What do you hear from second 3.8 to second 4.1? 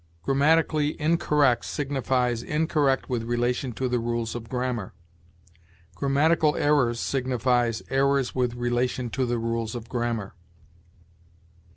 THE